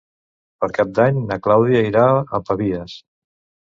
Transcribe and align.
Per 0.63 0.69
Cap 0.77 0.95
d'Any 0.99 1.19
na 1.31 1.37
Clàudia 1.49 1.83
irà 1.91 2.07
a 2.09 2.41
Pavies. 2.49 2.97